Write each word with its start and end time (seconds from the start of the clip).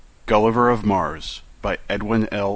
Gulliver 0.25 0.71
of 0.71 0.83
Mars 0.83 1.43
by 1.61 1.77
Edwin 1.87 2.27
L. 2.31 2.49